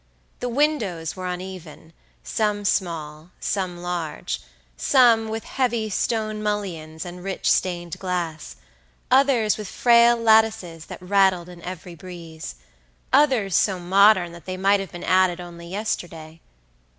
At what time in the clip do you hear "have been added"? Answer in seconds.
14.79-15.39